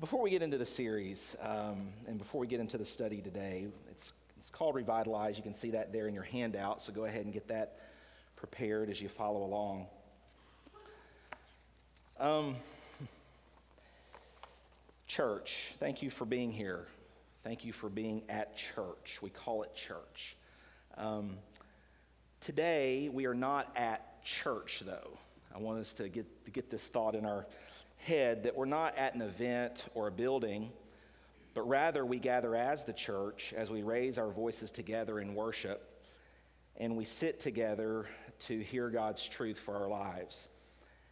[0.00, 3.66] Before we get into the series um, and before we get into the study today,
[3.90, 5.36] it's, it's called Revitalize.
[5.36, 7.76] You can see that there in your handout, so go ahead and get that
[8.34, 9.88] prepared as you follow along.
[12.18, 12.56] Um,
[15.06, 16.86] church, thank you for being here.
[17.44, 19.18] Thank you for being at church.
[19.20, 20.34] We call it church.
[20.96, 21.36] Um,
[22.40, 25.18] today, we are not at church, though.
[25.54, 27.44] I want us to get, to get this thought in our
[28.00, 30.70] head that we're not at an event or a building,
[31.54, 35.86] but rather we gather as the church as we raise our voices together in worship
[36.76, 38.06] and we sit together
[38.38, 40.48] to hear God's truth for our lives.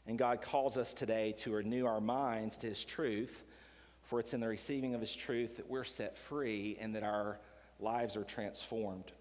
[0.07, 3.45] And God calls us today to renew our minds to His truth,
[4.05, 7.39] for it's in the receiving of His truth that we're set free and that our
[7.79, 9.13] lives are transformed.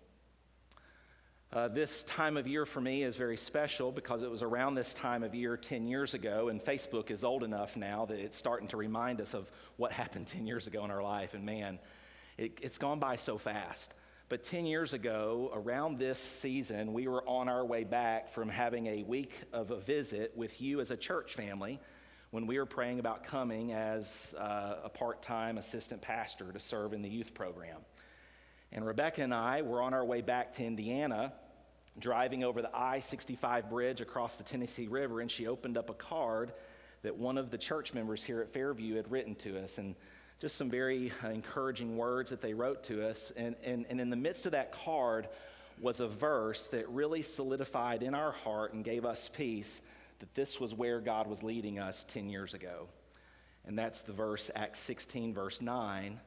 [1.53, 4.93] Uh, this time of year for me is very special because it was around this
[4.93, 8.67] time of year 10 years ago, and Facebook is old enough now that it's starting
[8.67, 11.33] to remind us of what happened 10 years ago in our life.
[11.33, 11.79] And man,
[12.37, 13.93] it, it's gone by so fast.
[14.27, 18.87] But 10 years ago, around this season, we were on our way back from having
[18.87, 21.79] a week of a visit with you as a church family
[22.31, 26.91] when we were praying about coming as uh, a part time assistant pastor to serve
[26.91, 27.77] in the youth program.
[28.71, 31.33] And Rebecca and I were on our way back to Indiana,
[31.99, 35.93] driving over the I 65 bridge across the Tennessee River, and she opened up a
[35.93, 36.53] card
[37.03, 39.77] that one of the church members here at Fairview had written to us.
[39.77, 39.95] And
[40.39, 43.31] just some very uh, encouraging words that they wrote to us.
[43.35, 45.27] And, and, and in the midst of that card
[45.81, 49.81] was a verse that really solidified in our heart and gave us peace
[50.19, 52.87] that this was where God was leading us 10 years ago.
[53.65, 56.19] And that's the verse, Acts 16, verse 9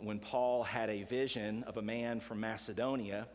[0.00, 3.26] when Paul had a vision of a man from Macedonia.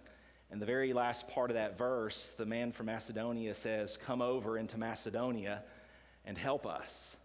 [0.49, 4.57] And the very last part of that verse, the man from Macedonia says, Come over
[4.57, 5.63] into Macedonia
[6.25, 7.15] and help us.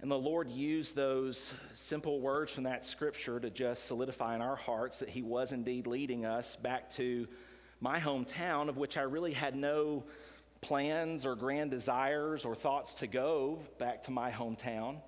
[0.00, 4.54] And the Lord used those simple words from that scripture to just solidify in our
[4.54, 7.26] hearts that He was indeed leading us back to
[7.80, 10.04] my hometown, of which I really had no
[10.60, 15.00] plans or grand desires or thoughts to go back to my hometown.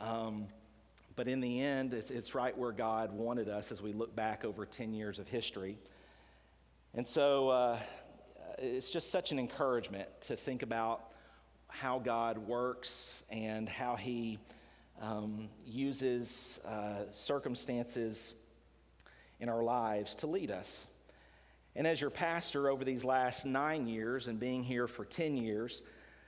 [0.00, 0.46] Um,
[1.18, 4.44] but in the end, it's, it's right where God wanted us as we look back
[4.44, 5.76] over 10 years of history.
[6.94, 7.78] And so uh,
[8.56, 11.10] it's just such an encouragement to think about
[11.66, 14.38] how God works and how He
[15.02, 18.34] um, uses uh, circumstances
[19.40, 20.86] in our lives to lead us.
[21.74, 25.82] And as your pastor over these last nine years and being here for 10 years,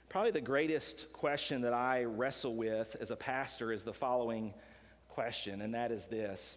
[0.08, 4.52] probably the greatest question that I wrestle with as a pastor is the following
[5.10, 6.56] question, and that is this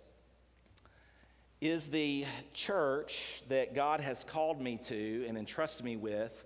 [1.61, 6.43] Is the church that God has called me to and entrusted me with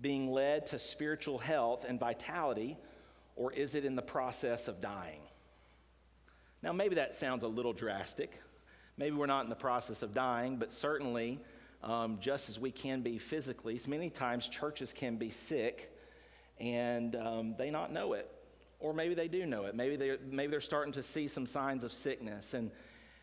[0.00, 2.76] being led to spiritual health and vitality,
[3.36, 5.20] or is it in the process of dying?
[6.62, 8.40] Now, maybe that sounds a little drastic.
[8.96, 11.40] Maybe we're not in the process of dying, but certainly,
[11.82, 15.92] um, just as we can be physically, many times churches can be sick
[16.60, 18.30] and um, they not know it
[18.82, 19.74] or maybe they do know it.
[19.74, 22.52] Maybe they're, maybe they're starting to see some signs of sickness.
[22.52, 22.70] And,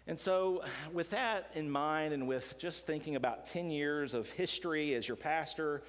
[0.07, 4.95] and so, with that in mind, and with just thinking about 10 years of history
[4.95, 5.83] as your pastor,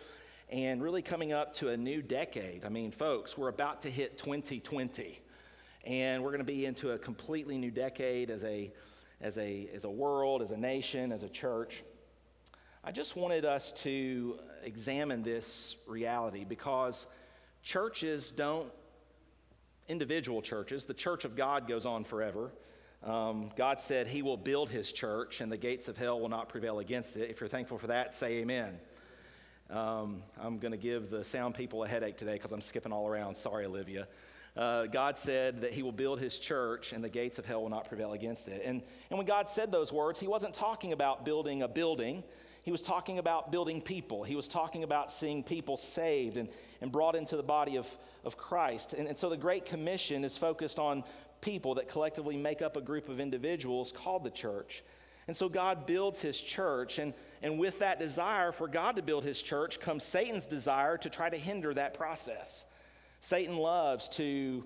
[0.50, 4.18] and really coming up to a new decade, I mean, folks, we're about to hit
[4.18, 5.20] 2020,
[5.84, 8.72] and we're going to be into a completely new decade as a,
[9.20, 11.84] as, a, as a world, as a nation, as a church.
[12.82, 17.06] I just wanted us to examine this reality because
[17.62, 18.70] churches don't
[19.90, 20.84] individual churches.
[20.84, 22.52] The church of God goes on forever.
[23.02, 26.48] Um, God said he will build his church and the gates of hell will not
[26.48, 27.30] prevail against it.
[27.30, 28.78] If you're thankful for that, say amen.
[29.68, 33.08] Um, I'm going to give the sound people a headache today because I'm skipping all
[33.08, 33.36] around.
[33.36, 34.06] Sorry, Olivia.
[34.56, 37.70] Uh, God said that he will build his church and the gates of hell will
[37.70, 38.62] not prevail against it.
[38.64, 42.22] And, and when God said those words, he wasn't talking about building a building.
[42.62, 44.22] He was talking about building people.
[44.22, 46.48] He was talking about seeing people saved and,
[46.80, 47.86] and brought into the body of,
[48.24, 48.92] of Christ.
[48.92, 51.04] And, and so the Great Commission is focused on
[51.40, 54.82] people that collectively make up a group of individuals called the church.
[55.26, 59.24] And so God builds his church, and, and with that desire for God to build
[59.24, 62.64] his church comes Satan's desire to try to hinder that process.
[63.20, 64.64] Satan loves to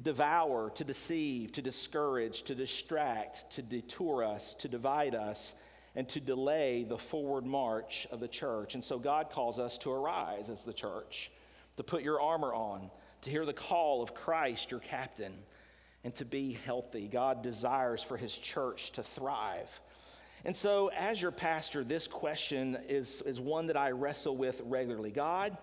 [0.00, 5.52] devour, to deceive, to discourage, to distract, to detour us, to divide us,
[5.94, 8.74] and to delay the forward march of the church.
[8.74, 11.30] And so God calls us to arise as the church
[11.76, 12.90] to put your armor on,
[13.22, 15.32] to hear the call of Christ, your captain,
[16.04, 17.08] and to be healthy.
[17.08, 19.68] God desires for his church to thrive.
[20.44, 25.12] And so, as your pastor, this question is, is one that I wrestle with regularly.
[25.12, 25.56] God,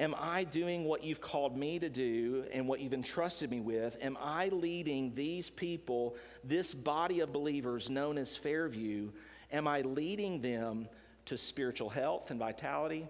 [0.00, 3.98] Am I doing what you've called me to do and what you've entrusted me with?
[4.00, 9.10] Am I leading these people, this body of believers known as Fairview,
[9.52, 10.88] am I leading them
[11.26, 13.06] to spiritual health and vitality?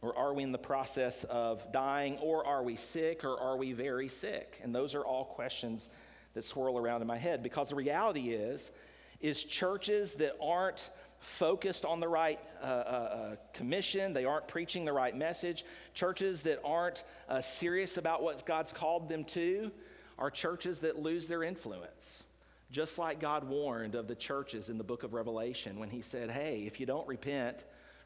[0.00, 2.18] Or are we in the process of dying?
[2.18, 3.24] Or are we sick?
[3.24, 4.60] Or are we very sick?
[4.62, 5.88] And those are all questions
[6.34, 8.72] that swirl around in my head because the reality is,
[9.20, 10.90] is churches that aren't
[11.20, 15.64] focused on the right uh, uh, uh, commission, they aren't preaching the right message.
[15.94, 19.70] Churches that aren't uh, serious about what God's called them to
[20.18, 22.24] are churches that lose their influence.
[22.72, 26.30] Just like God warned of the churches in the book of Revelation when he said,
[26.30, 27.58] Hey, if you don't repent,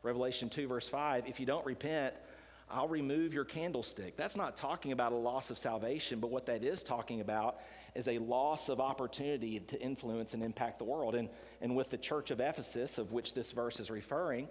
[0.03, 2.15] Revelation 2, verse 5, if you don't repent,
[2.69, 4.17] I'll remove your candlestick.
[4.17, 7.61] That's not talking about a loss of salvation, but what that is talking about
[7.95, 11.15] is a loss of opportunity to influence and impact the world.
[11.15, 11.29] And,
[11.61, 14.49] and with the church of Ephesus, of which this verse is referring,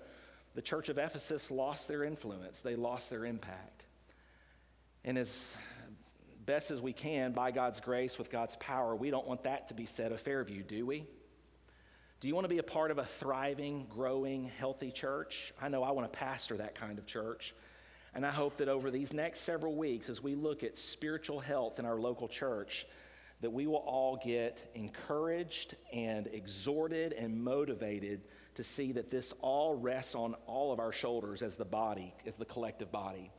[0.56, 3.83] the church of Ephesus lost their influence, they lost their impact.
[5.03, 5.51] And as
[6.45, 9.74] best as we can, by God's grace, with God's power, we don't want that to
[9.74, 11.06] be said of Fairview, do we?
[12.19, 15.53] Do you want to be a part of a thriving, growing, healthy church?
[15.62, 17.53] I know I want to pastor that kind of church.
[18.13, 21.80] And I hope that over these next several weeks, as we look at spiritual health
[21.80, 22.88] in our local church,
[23.41, 28.21] that we will all get encouraged and exhorted and motivated
[28.56, 32.38] to see that this all rests on all of our shoulders as the body, as
[32.38, 33.30] the collective body.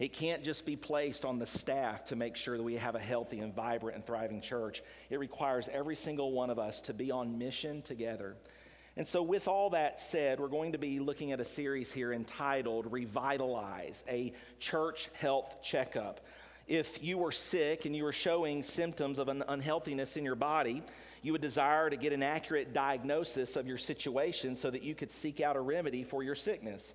[0.00, 3.00] It can't just be placed on the staff to make sure that we have a
[3.00, 4.82] healthy and vibrant and thriving church.
[5.10, 8.34] It requires every single one of us to be on mission together.
[8.96, 12.12] And so, with all that said, we're going to be looking at a series here
[12.12, 16.20] entitled Revitalize, a church health checkup
[16.70, 20.84] if you were sick and you were showing symptoms of an unhealthiness in your body,
[21.20, 25.10] you would desire to get an accurate diagnosis of your situation so that you could
[25.10, 26.94] seek out a remedy for your sickness.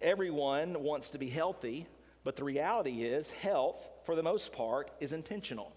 [0.00, 1.88] Everyone wants to be healthy,
[2.24, 5.72] but the reality is, health, for the most part, is intentional.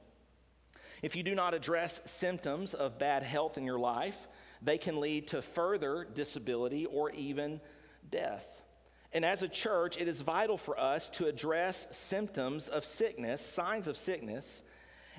[1.01, 4.27] If you do not address symptoms of bad health in your life,
[4.61, 7.59] they can lead to further disability or even
[8.09, 8.45] death.
[9.11, 13.87] And as a church, it is vital for us to address symptoms of sickness, signs
[13.87, 14.63] of sickness,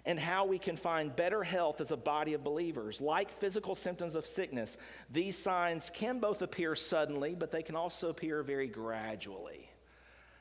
[0.06, 3.00] and how we can find better health as a body of believers.
[3.00, 4.76] Like physical symptoms of sickness,
[5.10, 9.70] these signs can both appear suddenly, but they can also appear very gradually.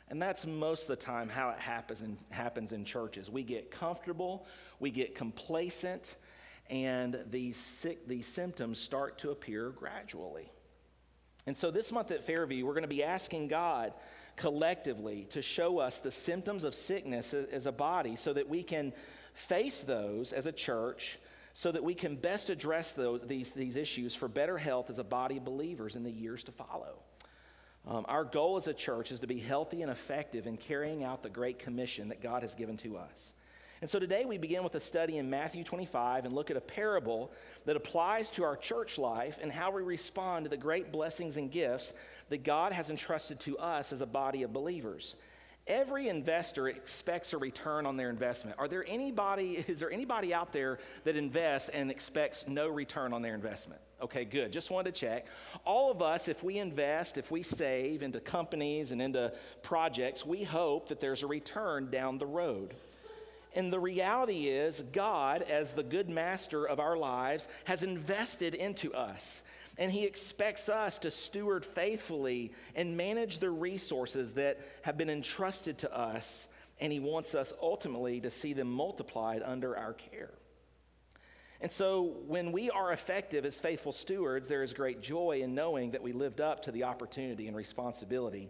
[0.09, 3.29] And that's most of the time how it happens in, happens in churches.
[3.29, 4.45] We get comfortable,
[4.79, 6.15] we get complacent,
[6.69, 10.51] and these, sick, these symptoms start to appear gradually.
[11.45, 13.94] And so this month at Fairview, we're going to be asking God
[14.35, 18.94] collectively to show us the symptoms of sickness as a body so that we can
[19.33, 21.19] face those as a church
[21.53, 25.03] so that we can best address those, these, these issues for better health as a
[25.03, 26.97] body of believers in the years to follow.
[27.88, 31.21] Um, our goal as a church is to be healthy and effective in carrying out
[31.21, 33.33] the great commission that God has given to us.
[33.81, 36.62] And so today we begin with a study in Matthew 25 and look at a
[36.62, 37.33] parable
[37.65, 41.51] that applies to our church life and how we respond to the great blessings and
[41.51, 41.91] gifts
[42.30, 45.18] that God has entrusted to us as a body of believers.
[45.68, 48.57] Every investor expects a return on their investment.
[48.57, 53.21] Are there anybody, is there anybody out there that invests and expects no return on
[53.21, 53.81] their investment?
[54.03, 54.51] Okay, good.
[54.51, 55.27] Just wanted to check.
[55.65, 60.44] All of us, if we invest, if we save into companies and into projects, we
[60.44, 62.73] hope that there's a return down the road.
[63.55, 68.94] And the reality is, God, as the good master of our lives, has invested into
[68.94, 69.42] us.
[69.78, 75.78] And He expects us to steward faithfully and manage the resources that have been entrusted
[75.78, 76.49] to us.
[76.81, 80.31] And He wants us ultimately to see them multiplied under our care.
[81.63, 85.91] And so, when we are effective as faithful stewards, there is great joy in knowing
[85.91, 88.49] that we lived up to the opportunity and responsibility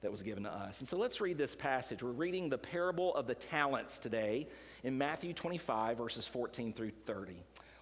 [0.00, 0.78] that was given to us.
[0.78, 2.04] And so let's read this passage.
[2.04, 4.46] We're reading the parable of the talents today
[4.84, 7.34] in Matthew 25, verses 14 through 30.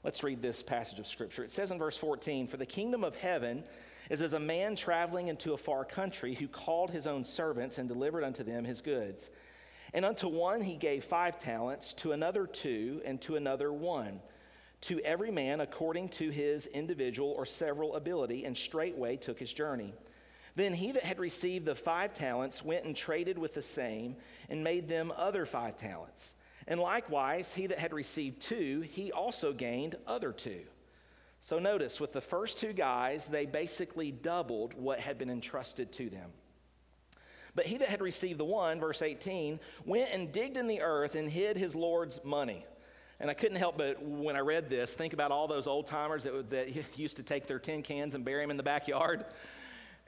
[0.02, 1.44] Let's read this passage of Scripture.
[1.44, 3.62] It says in verse 14 For the kingdom of heaven
[4.08, 7.86] is as a man traveling into a far country who called his own servants and
[7.86, 9.28] delivered unto them his goods.
[9.92, 14.20] And unto one he gave five talents, to another two, and to another one.
[14.82, 19.92] To every man according to his individual or several ability, and straightway took his journey.
[20.56, 24.16] Then he that had received the five talents went and traded with the same
[24.48, 26.34] and made them other five talents.
[26.66, 30.62] And likewise, he that had received two, he also gained other two.
[31.42, 36.10] So notice, with the first two guys, they basically doubled what had been entrusted to
[36.10, 36.30] them.
[37.54, 41.14] But he that had received the one, verse 18, went and digged in the earth
[41.14, 42.64] and hid his Lord's money.
[43.20, 46.24] And I couldn't help but, when I read this, think about all those old timers
[46.24, 49.26] that, that used to take their tin cans and bury them in the backyard.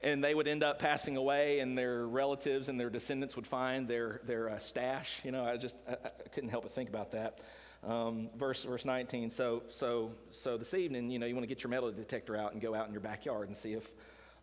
[0.02, 3.87] and they would end up passing away, and their relatives and their descendants would find
[3.87, 5.21] their, their uh, stash.
[5.25, 7.40] You know, I just I, I, couldn't help but think about that.
[7.87, 9.31] Um, verse, verse 19.
[9.31, 12.52] So, so, so this evening, you know, you want to get your metal detector out
[12.52, 13.90] and go out in your backyard and see if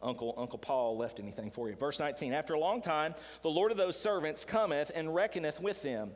[0.02, 1.76] Uncle, Uncle Paul left anything for you.
[1.76, 2.34] Verse 19.
[2.34, 6.12] After a long time, the Lord of those servants cometh and reckoneth with them.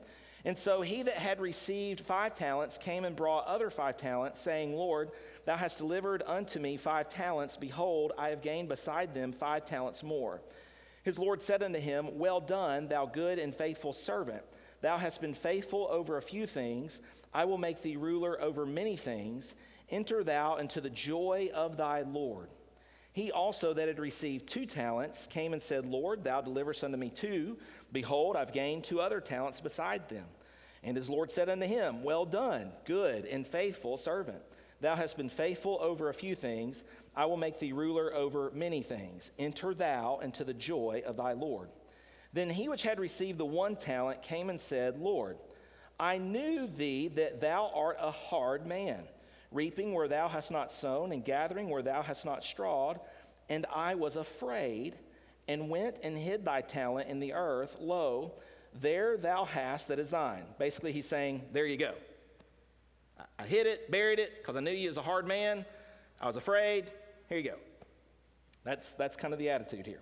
[0.45, 4.75] And so he that had received five talents came and brought other five talents, saying,
[4.75, 5.11] Lord,
[5.45, 7.55] thou hast delivered unto me five talents.
[7.55, 10.41] Behold, I have gained beside them five talents more.
[11.03, 14.43] His Lord said unto him, Well done, thou good and faithful servant.
[14.81, 16.99] Thou hast been faithful over a few things.
[17.33, 19.55] I will make thee ruler over many things.
[19.89, 22.49] Enter thou into the joy of thy Lord.
[23.13, 27.09] He also that had received two talents came and said, Lord, thou deliverest unto me
[27.09, 27.57] two.
[27.91, 30.25] Behold, I've gained two other talents beside them.
[30.81, 34.41] And his Lord said unto him, Well done, good and faithful servant.
[34.81, 36.83] Thou hast been faithful over a few things.
[37.15, 39.31] I will make thee ruler over many things.
[39.37, 41.69] Enter thou into the joy of thy Lord.
[42.33, 45.37] Then he which had received the one talent came and said, Lord,
[45.99, 49.03] I knew thee that thou art a hard man
[49.53, 52.99] reaping where thou hast not sown, and gathering where thou hast not strawed.
[53.49, 54.95] And I was afraid,
[55.47, 57.77] and went and hid thy talent in the earth.
[57.79, 58.33] Lo,
[58.81, 60.43] there thou hast that is thine.
[60.57, 61.93] Basically, he's saying, There you go.
[63.37, 65.65] I hid it, buried it, because I knew you was a hard man.
[66.19, 66.91] I was afraid.
[67.29, 67.57] Here you go.
[68.63, 69.99] That's, that's kind of the attitude here.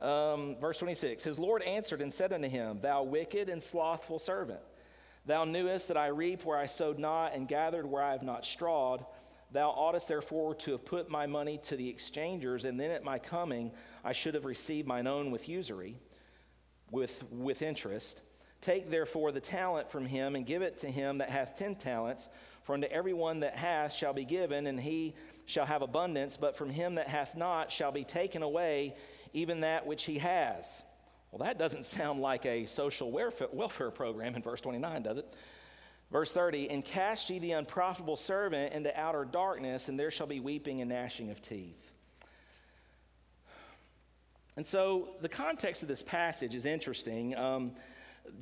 [0.00, 4.60] Um, verse 26 His Lord answered and said unto him, Thou wicked and slothful servant.
[5.26, 8.44] Thou knewest that I reap where I sowed not, and gathered where I have not
[8.44, 9.04] strawed.
[9.52, 13.18] Thou oughtest therefore to have put my money to the exchangers, and then at my
[13.18, 13.72] coming
[14.04, 15.96] I should have received mine own with usury,
[16.90, 18.22] with, with interest.
[18.60, 22.28] Take therefore the talent from him, and give it to him that hath ten talents.
[22.62, 25.14] For unto every one that hath shall be given, and he
[25.46, 28.94] shall have abundance, but from him that hath not shall be taken away
[29.32, 30.82] even that which he has.
[31.30, 35.34] Well, that doesn't sound like a social welfare program in verse 29, does it?
[36.10, 40.40] Verse 30 And cast ye the unprofitable servant into outer darkness, and there shall be
[40.40, 41.90] weeping and gnashing of teeth.
[44.56, 47.36] And so the context of this passage is interesting.
[47.36, 47.72] Um,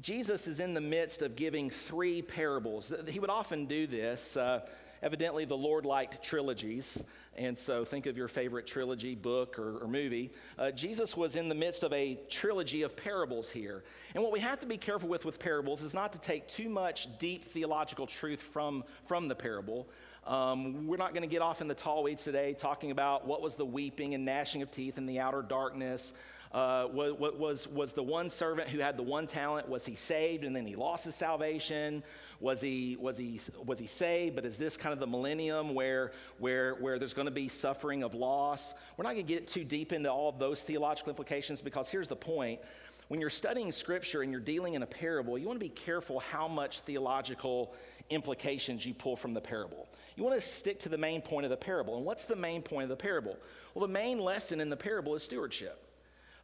[0.01, 2.93] Jesus is in the midst of giving three parables.
[3.07, 4.37] He would often do this.
[4.37, 4.67] Uh,
[5.03, 7.03] evidently, the Lord liked trilogies.
[7.39, 10.33] And so think of your favorite trilogy, book, or, or movie.
[10.59, 13.85] Uh, Jesus was in the midst of a trilogy of parables here.
[14.15, 16.69] And what we have to be careful with with parables is not to take too
[16.69, 19.89] much deep theological truth from, from the parable.
[20.27, 23.41] Um, we're not going to get off in the tall weeds today talking about what
[23.41, 26.15] was the weeping and gnashing of teeth in the outer darkness.
[26.51, 30.45] Uh, what, was, was the one servant who had the one talent, was he saved
[30.45, 32.03] and then he lost his salvation?
[32.41, 34.37] Was he, was he, was he saved?
[34.37, 38.03] But is this kind of the millennium where, where, where there's going to be suffering
[38.03, 38.75] of loss?
[38.97, 42.09] We're not going to get too deep into all of those theological implications because here's
[42.09, 42.61] the point.
[43.09, 46.21] When you're studying scripture and you're dealing in a parable, you want to be careful
[46.21, 47.75] how much theological
[48.11, 49.89] implications you pull from the parable.
[50.15, 51.97] You want to stick to the main point of the parable.
[51.97, 53.37] And what's the main point of the parable?
[53.75, 55.85] Well, the main lesson in the parable is stewardship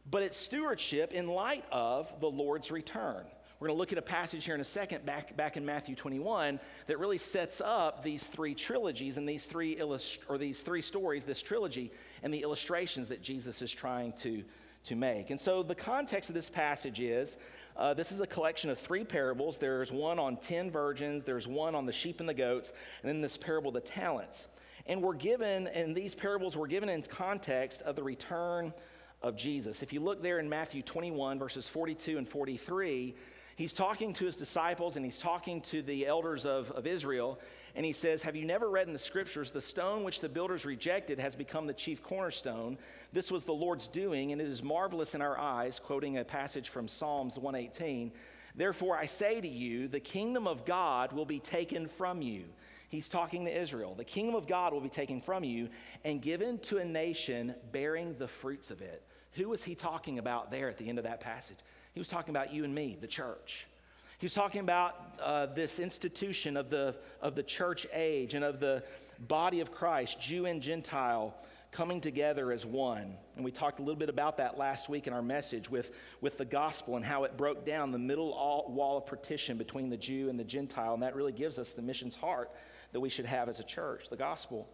[0.09, 3.25] but it's stewardship in light of the Lord's return.
[3.59, 5.95] We're going to look at a passage here in a second, back, back in Matthew
[5.95, 10.81] 21, that really sets up these three trilogies and these three, illust- or these three
[10.81, 14.43] stories, this trilogy, and the illustrations that Jesus is trying to,
[14.85, 15.29] to make.
[15.29, 17.37] And so the context of this passage is
[17.77, 19.57] uh, this is a collection of three parables.
[19.57, 23.21] There's one on 10 virgins, there's one on the sheep and the goats, and then
[23.21, 24.49] this parable, the talents.
[24.85, 28.73] And we're given, and these parables were given in context of the return
[29.21, 29.81] of Jesus.
[29.81, 33.15] If you look there in Matthew 21, verses 42 and 43,
[33.55, 37.39] he's talking to his disciples and he's talking to the elders of, of Israel.
[37.75, 40.65] And he says, Have you never read in the scriptures, the stone which the builders
[40.65, 42.77] rejected has become the chief cornerstone?
[43.11, 46.69] This was the Lord's doing, and it is marvelous in our eyes, quoting a passage
[46.69, 48.11] from Psalms 118.
[48.55, 52.45] Therefore, I say to you, the kingdom of God will be taken from you
[52.95, 53.93] He's talking to Israel.
[53.95, 55.69] The kingdom of God will be taken from you
[56.03, 59.03] and given to a nation bearing the fruits of it.
[59.33, 61.57] Who was he talking about there at the end of that passage?
[61.95, 63.65] He was talking about you and me, the church.
[64.19, 68.59] He was talking about uh, this institution of the, of the church age and of
[68.59, 68.83] the
[69.29, 71.33] body of Christ, Jew and Gentile,
[71.71, 73.15] coming together as one.
[73.37, 76.37] And we talked a little bit about that last week in our message with, with
[76.37, 80.29] the gospel and how it broke down the middle wall of partition between the Jew
[80.29, 80.93] and the Gentile.
[80.93, 82.51] And that really gives us the mission's heart
[82.91, 84.67] that we should have as a church, the gospel.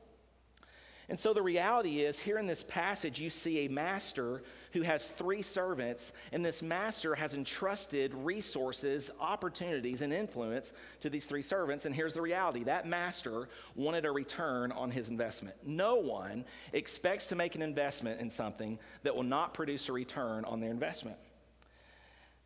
[1.10, 4.44] And so the reality is, here in this passage, you see a master
[4.74, 11.26] who has three servants, and this master has entrusted resources, opportunities, and influence to these
[11.26, 11.86] three servants.
[11.86, 15.56] And here's the reality that master wanted a return on his investment.
[15.66, 20.46] No one expects to make an investment in something that will not produce a return
[20.46, 21.18] on their investment.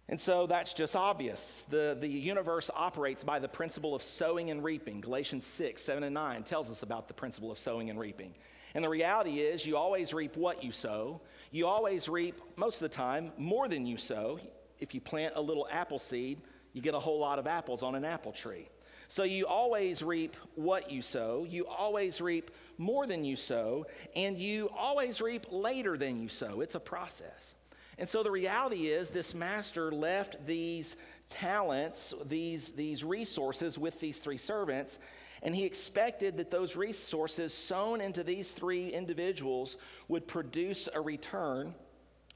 [0.08, 1.66] And so that's just obvious.
[1.70, 5.02] The, the universe operates by the principle of sowing and reaping.
[5.02, 8.36] Galatians 6, 7, and 9 tells us about the principle of sowing and reaping.
[8.76, 11.22] And the reality is, you always reap what you sow.
[11.50, 14.40] You always reap, most of the time, more than you sow.
[14.80, 16.42] If you plant a little apple seed,
[16.74, 18.68] you get a whole lot of apples on an apple tree.
[19.08, 21.46] So you always reap what you sow.
[21.50, 23.86] You always reap more than you sow.
[24.16, 26.62] And you always reap later than you sow.
[26.62, 27.56] It's a process.
[27.98, 30.98] And so the reality is, this master left these
[31.30, 35.00] talents, these, these resources with these three servants,
[35.42, 41.74] and he expected that those resources sown into these three individuals would produce a return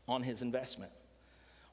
[0.07, 0.91] on his investment.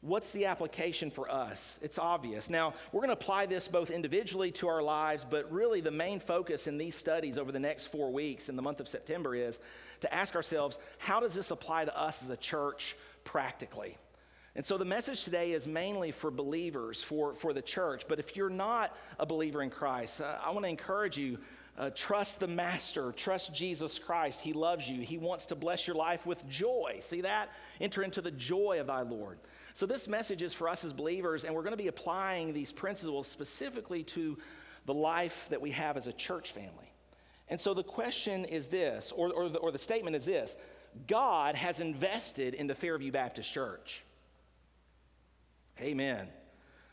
[0.06, 1.80] What's the application for us?
[1.82, 2.48] It's obvious.
[2.48, 6.20] Now, we're going to apply this both individually to our lives, but really the main
[6.20, 9.58] focus in these studies over the next four weeks in the month of September is
[10.02, 12.94] to ask ourselves how does this apply to us as a church
[13.24, 13.98] practically?
[14.54, 18.04] And so the message today is mainly for believers, for, for the church.
[18.06, 21.38] But if you're not a believer in Christ, uh, I want to encourage you
[21.76, 24.40] uh, trust the Master, trust Jesus Christ.
[24.40, 26.98] He loves you, He wants to bless your life with joy.
[27.00, 27.50] See that?
[27.80, 29.38] Enter into the joy of thy Lord.
[29.76, 32.72] So, this message is for us as believers, and we're going to be applying these
[32.72, 34.38] principles specifically to
[34.86, 36.90] the life that we have as a church family.
[37.48, 40.56] And so, the question is this, or, or, the, or the statement is this
[41.06, 44.02] God has invested in the Fairview Baptist Church.
[45.78, 46.26] Amen.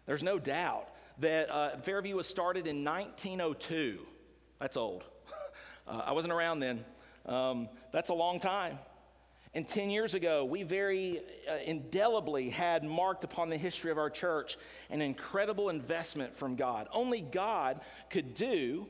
[0.06, 4.00] There's no doubt that uh, Fairview was started in 1902.
[4.60, 5.06] That's old.
[5.86, 6.86] Uh, I wasn't around then.
[7.26, 8.80] Um, that's a long time.
[9.56, 14.10] And 10 years ago, we very uh, indelibly had marked upon the history of our
[14.10, 14.58] church
[14.90, 16.88] an incredible investment from God.
[16.92, 18.88] Only God could do,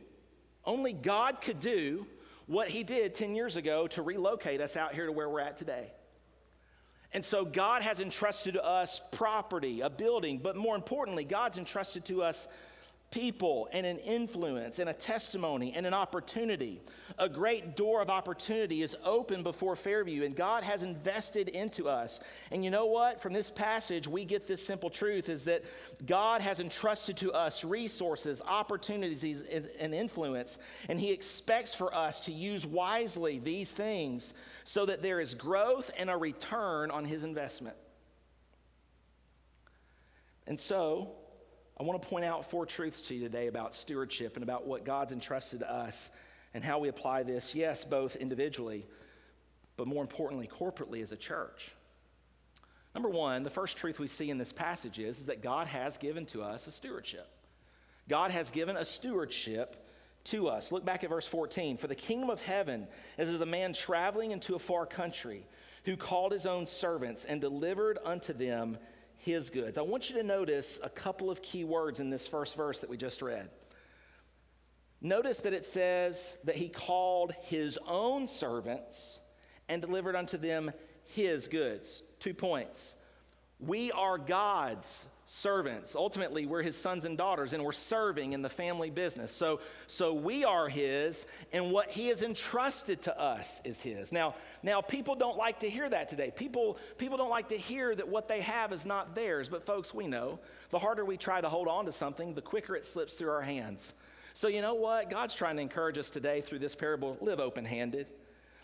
[0.65, 2.07] only God could do
[2.47, 5.57] what He did 10 years ago to relocate us out here to where we're at
[5.57, 5.91] today.
[7.11, 12.05] And so God has entrusted to us property, a building, but more importantly, God's entrusted
[12.05, 12.47] to us
[13.13, 16.81] people and an influence and a testimony and an opportunity.
[17.19, 22.19] A great door of opportunity is open before Fairview, and God has invested into us.
[22.49, 23.21] And you know what?
[23.21, 25.63] From this passage, we get this simple truth is that
[26.07, 29.43] God has entrusted to us resources, opportunities,
[29.79, 30.57] and influence,
[30.89, 35.91] and He expects for us to use wisely these things so that there is growth
[35.97, 37.75] and a return on His investment.
[40.47, 41.13] And so,
[41.79, 44.85] I want to point out four truths to you today about stewardship and about what
[44.85, 46.11] God's entrusted to us
[46.53, 48.85] and how we apply this, yes, both individually,
[49.75, 51.73] but more importantly, corporately as a church.
[52.93, 55.97] Number one, the first truth we see in this passage is, is that God has
[55.97, 57.27] given to us a stewardship.
[58.07, 59.87] God has given a stewardship
[60.25, 60.71] to us.
[60.71, 61.77] Look back at verse 14.
[61.77, 65.45] For the kingdom of heaven is as a man traveling into a far country
[65.85, 68.77] who called his own servants and delivered unto them
[69.23, 69.77] his goods.
[69.77, 72.89] I want you to notice a couple of key words in this first verse that
[72.89, 73.49] we just read.
[75.01, 79.19] Notice that it says that he called his own servants
[79.69, 80.71] and delivered unto them
[81.05, 82.03] his goods.
[82.19, 82.95] Two points.
[83.59, 85.95] We are God's servants.
[85.95, 89.31] Ultimately, we're his sons and daughters, and we're serving in the family business.
[89.31, 94.11] So, so we are his, and what he has entrusted to us is his.
[94.11, 96.31] Now, now people don't like to hear that today.
[96.35, 99.49] People, people don't like to hear that what they have is not theirs.
[99.49, 100.37] But folks, we know
[100.69, 103.41] the harder we try to hold on to something, the quicker it slips through our
[103.41, 103.93] hands.
[104.35, 105.09] So you know what?
[105.09, 107.17] God's trying to encourage us today through this parable.
[107.21, 108.05] Live open-handed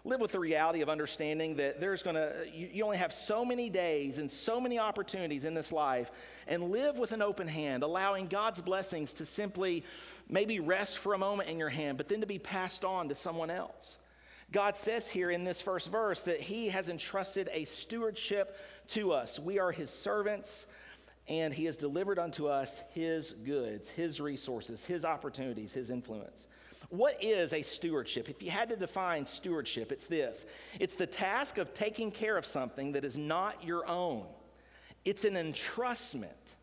[0.05, 3.43] live with the reality of understanding that there's going to you, you, only have so
[3.43, 6.12] many days and so many opportunities in this life
[6.47, 9.83] and live with an open hand allowing god's blessings to simply
[10.29, 13.15] maybe rest for a moment in your hand but then to be passed on to
[13.15, 13.97] someone else.
[14.51, 18.57] God says here in this first verse that he has entrusted a stewardship
[18.89, 19.38] to us.
[19.38, 20.65] We are his servants
[21.27, 26.47] and he has delivered unto us his goods his resources his opportunities his influence
[26.89, 28.30] what is a stewardship?
[28.30, 30.45] If you had to define stewardship, it's this
[30.80, 34.25] it's the task of taking care of something that is not your own,
[35.06, 36.56] it's an entrustment.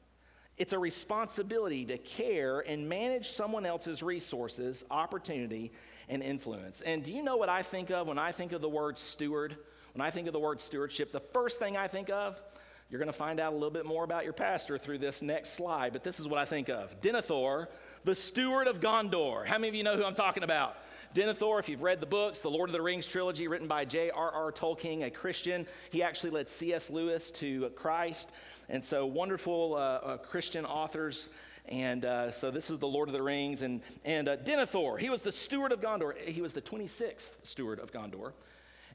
[0.58, 5.70] It's a responsibility to care and manage someone else's resources, opportunity,
[6.08, 6.80] and influence.
[6.80, 9.58] And do you know what I think of when I think of the word steward?
[9.92, 12.40] When I think of the word stewardship, the first thing I think of,
[12.88, 15.54] You're going to find out a little bit more about your pastor through this next
[15.54, 17.66] slide, but this is what I think of Denethor,
[18.04, 19.44] the steward of Gondor.
[19.44, 20.76] How many of you know who I'm talking about?
[21.12, 24.52] Denethor, if you've read the books, the Lord of the Rings trilogy written by J.R.R.
[24.52, 26.88] Tolkien, a Christian, he actually led C.S.
[26.88, 28.30] Lewis to Christ.
[28.68, 31.28] And so, wonderful uh, uh, Christian authors.
[31.68, 33.62] And uh, so, this is the Lord of the Rings.
[33.62, 36.16] And, and uh, Denethor, he was the steward of Gondor.
[36.18, 38.32] He was the 26th steward of Gondor.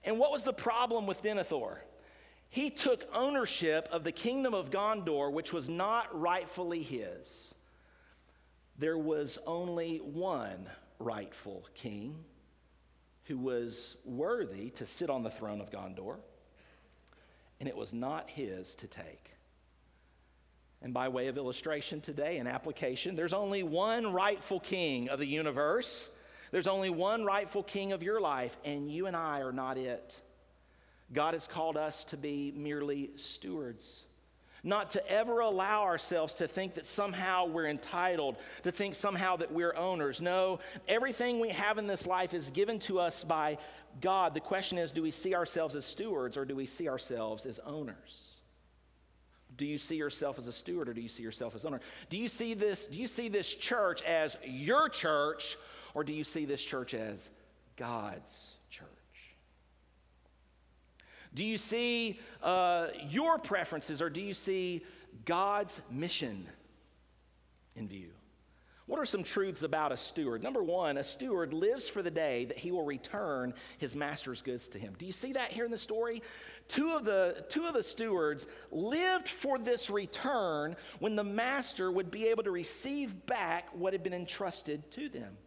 [0.06, 1.77] And what was the problem with Denethor?
[2.52, 7.56] He took ownership of the kingdom of Gondor, which was not rightfully his.
[8.78, 10.68] There was only one
[11.00, 12.26] rightful king
[13.24, 16.18] who was worthy to sit on the throne of Gondor,
[17.62, 19.32] and it was not his to take.
[20.82, 25.26] And by way of illustration today and application, there's only one rightful king of the
[25.26, 26.10] universe.
[26.52, 30.20] There's only one rightful king of your life, and you and I are not it.
[31.13, 34.04] God has called us to be merely stewards.
[34.63, 39.52] Not to ever allow ourselves to think that somehow we're entitled, to think somehow that
[39.52, 40.21] we're owners.
[40.21, 43.58] No, everything we have in this life is given to us by
[44.02, 44.36] God.
[44.36, 47.60] The question is do we see ourselves as stewards or do we see ourselves as
[47.65, 48.32] owners?
[49.58, 51.82] Do you see yourself as a steward or do you see yourself as owner?
[52.10, 55.58] Do you see this, do you see this church as your church
[55.93, 57.30] or do you see this church as
[57.76, 58.56] God's?
[61.34, 64.84] Do you see uh, your preferences or do you see
[65.26, 66.48] God's mission
[67.76, 68.10] in view?
[68.88, 70.44] What are some truths about a steward?
[70.44, 74.67] Number one, a steward lives for the day that he will return his master's goods
[74.67, 74.96] to him.
[74.98, 76.22] Do you see that here in the story?
[76.67, 82.12] Two of the, two of the stewards lived for this return when the master would
[82.12, 85.38] be able to receive back what had been entrusted to them.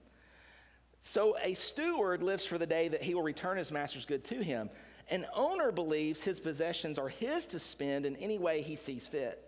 [1.02, 4.42] So a steward lives for the day that he will return his master's good to
[4.42, 4.70] him.
[5.10, 9.40] An owner believes his possessions are his to spend in any way he sees fit.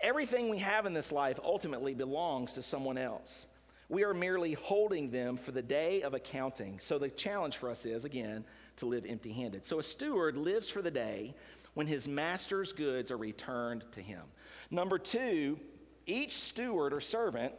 [0.00, 3.48] Everything we have in this life ultimately belongs to someone else.
[3.88, 6.78] We are merely holding them for the day of accounting.
[6.78, 8.44] So the challenge for us is, again,
[8.76, 9.64] to live empty handed.
[9.64, 11.34] So a steward lives for the day
[11.74, 14.22] when his master's goods are returned to him.
[14.70, 15.58] Number two,
[16.06, 17.54] each steward or servant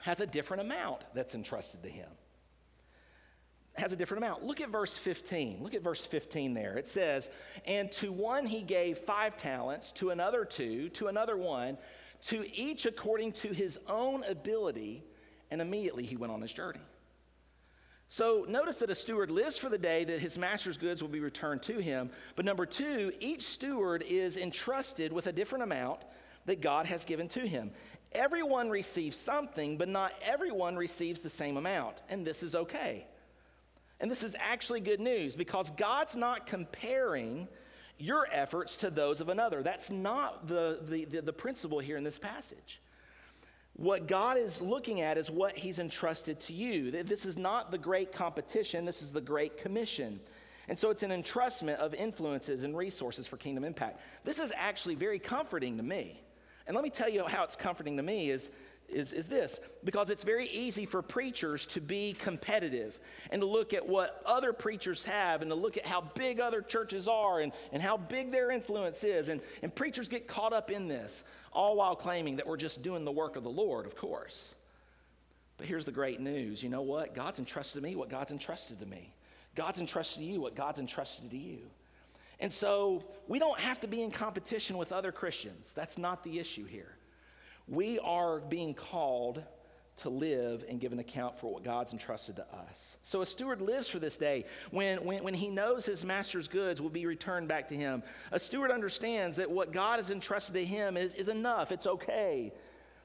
[0.00, 2.08] has a different amount that's entrusted to him
[3.78, 4.44] has a different amount.
[4.44, 5.62] Look at verse 15.
[5.62, 6.76] Look at verse 15 there.
[6.76, 7.28] It says,
[7.64, 11.78] And to one he gave five talents, to another two, to another one,
[12.26, 15.04] to each according to his own ability,
[15.50, 16.80] and immediately he went on his journey.
[18.10, 21.20] So notice that a steward lives for the day that his master's goods will be
[21.20, 22.10] returned to him.
[22.36, 26.00] But number two, each steward is entrusted with a different amount
[26.46, 27.70] that God has given to him.
[28.12, 32.00] Everyone receives something, but not everyone receives the same amount.
[32.08, 33.06] And this is okay.
[34.00, 37.48] And this is actually good news because God's not comparing
[37.98, 39.62] your efforts to those of another.
[39.62, 42.80] That's not the, the, the, the, principle here in this passage.
[43.74, 46.90] What God is looking at is what He's entrusted to you.
[46.90, 50.20] This is not the great competition, this is the great commission.
[50.68, 54.00] And so it's an entrustment of influences and resources for kingdom impact.
[54.24, 56.20] This is actually very comforting to me.
[56.66, 58.50] And let me tell you how it's comforting to me is
[58.88, 62.98] is, is this because it's very easy for preachers to be competitive
[63.30, 66.62] and to look at what other preachers have and to look at how big other
[66.62, 69.28] churches are and, and how big their influence is.
[69.28, 73.04] And, and preachers get caught up in this, all while claiming that we're just doing
[73.04, 74.54] the work of the Lord, of course.
[75.58, 77.14] But here's the great news you know what?
[77.14, 79.12] God's entrusted me what God's entrusted to me,
[79.54, 81.58] God's entrusted to you what God's entrusted to you.
[82.40, 85.72] And so we don't have to be in competition with other Christians.
[85.74, 86.97] That's not the issue here.
[87.68, 89.42] We are being called
[89.98, 92.98] to live and give an account for what God's entrusted to us.
[93.02, 96.80] So a steward lives for this day when, when, when he knows his master's goods
[96.80, 98.02] will be returned back to him.
[98.30, 102.52] A steward understands that what God has entrusted to him is, is enough, it's okay.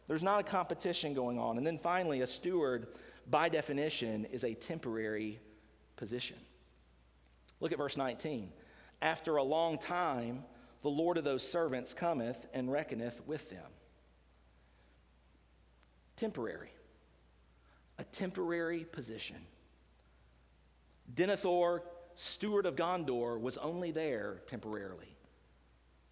[0.08, 1.58] There's not a competition going on.
[1.58, 2.88] And then finally, a steward,
[3.30, 5.40] by definition, is a temporary
[5.96, 6.38] position.
[7.60, 8.52] Look at verse 19.
[9.02, 10.44] After a long time,
[10.84, 13.66] the Lord of those servants cometh and reckoneth with them
[16.24, 16.72] temporary,
[17.98, 19.36] a temporary position.
[21.14, 21.82] Denethor,
[22.16, 25.18] steward of Gondor, was only there temporarily.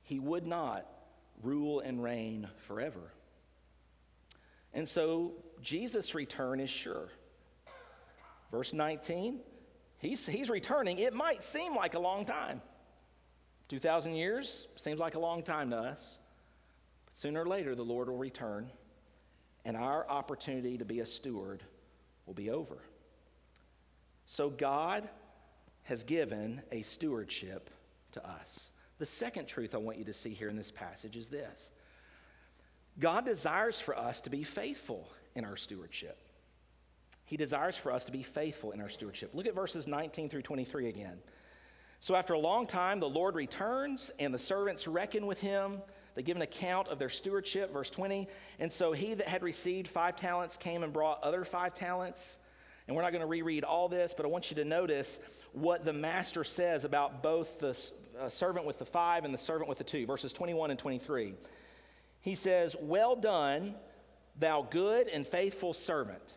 [0.04, 0.86] He would not
[1.42, 3.14] rule and reign forever.
[4.74, 7.08] And so Jesus' return is sure.
[8.52, 9.40] Verse 19,
[10.00, 10.98] he's, he's returning.
[10.98, 12.62] It might seem like a long time.
[13.70, 16.20] 2,000 years seems like a long time to us.
[17.06, 18.70] But sooner or later, the Lord will return
[19.66, 21.64] and our opportunity to be a steward
[22.26, 22.78] will be over.
[24.26, 25.10] So, God
[25.84, 27.70] has given a stewardship
[28.14, 28.72] to us.
[29.00, 31.70] The second truth I want you to see here in this passage is this
[33.00, 36.18] God desires for us to be faithful in our stewardship.
[37.26, 39.32] He desires for us to be faithful in our stewardship.
[39.34, 41.18] Look at verses 19 through 23 again.
[42.00, 45.82] So after a long time, the Lord returns, and the servants reckon with him.
[46.16, 48.28] They give an account of their stewardship, verse 20.
[48.60, 52.38] And so he that had received five talents came and brought other five talents.
[52.88, 55.20] And we're not going to reread all this, but I want you to notice
[55.54, 57.78] what the master says about both the
[58.20, 61.34] uh, servant with the five and the servant with the two, verses 21 and 23.
[62.22, 63.76] He says, Well done,
[64.38, 66.34] thou good and faithful servant.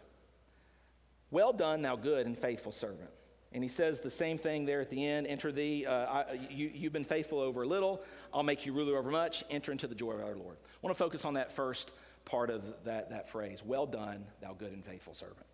[1.31, 3.11] Well done, thou good and faithful servant.
[3.55, 6.71] And he says the same thing there at the end Enter thee, uh, I, you,
[6.75, 9.45] you've been faithful over a little, I'll make you ruler over much.
[9.49, 10.57] Enter into the joy of our Lord.
[10.61, 11.93] I want to focus on that first
[12.25, 15.47] part of that, that phrase Well done, thou good and faithful servant.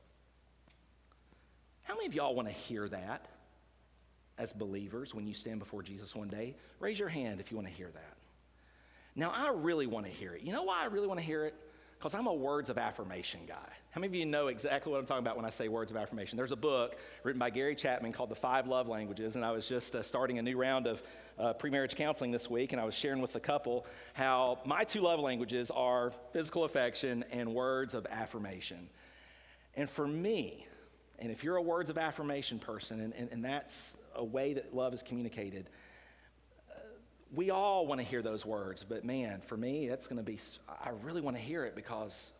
[1.83, 3.27] How many of y'all want to hear that
[4.39, 6.55] as believers when you stand before Jesus one day?
[6.79, 8.17] Raise your hand if you want to hear that.
[9.15, 10.43] Now, I really want to hear it.
[10.43, 11.55] You know why I really want to hear it?
[12.01, 13.69] Because I'm a words of affirmation guy.
[13.91, 15.99] How many of you know exactly what I'm talking about when I say words of
[15.99, 16.39] affirmation?
[16.39, 19.69] There's a book written by Gary Chapman called The Five Love Languages, and I was
[19.69, 21.03] just uh, starting a new round of
[21.39, 23.85] uh, premarriage counseling this week, and I was sharing with the couple
[24.15, 28.89] how my two love languages are physical affection and words of affirmation.
[29.75, 30.67] And for me,
[31.19, 34.75] and if you're a words of affirmation person, and, and, and that's a way that
[34.75, 35.69] love is communicated,
[37.33, 40.39] we all want to hear those words, but man, for me, that's going to be,
[40.69, 42.33] I really want to hear it because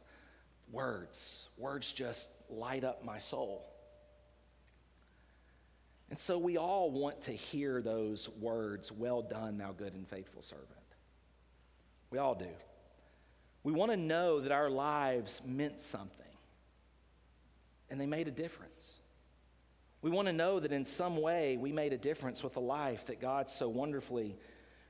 [0.73, 3.67] words, words just light up my soul.
[6.11, 10.43] And so we all want to hear those words, well done, thou good and faithful
[10.43, 10.69] servant.
[12.11, 12.49] We all do.
[13.63, 16.17] We want to know that our lives meant something
[17.91, 18.99] and they made a difference.
[20.03, 23.07] We want to know that in some way we made a difference with a life
[23.07, 24.37] that God so wonderfully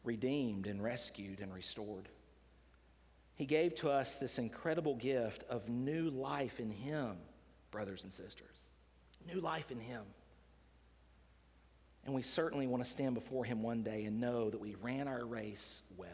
[0.04, 2.08] redeemed and rescued and restored.
[3.34, 7.16] He gave to us this incredible gift of new life in Him,
[7.70, 8.56] brothers and sisters.
[9.26, 10.02] New life in Him.
[12.04, 15.08] And we certainly want to stand before Him one day and know that we ran
[15.08, 16.08] our race well.